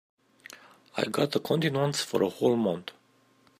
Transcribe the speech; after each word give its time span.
I 0.97 1.05
got 1.05 1.35
a 1.35 1.39
continuance 1.39 2.01
for 2.01 2.23
a 2.23 2.29
whole 2.29 2.55
month. 2.55 2.89